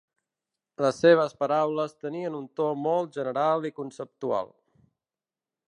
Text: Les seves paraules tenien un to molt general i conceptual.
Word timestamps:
Les 0.85 1.01
seves 1.03 1.35
paraules 1.43 1.93
tenien 2.07 2.39
un 2.39 2.49
to 2.61 2.71
molt 2.87 3.15
general 3.19 3.69
i 3.69 3.73
conceptual. 3.83 4.51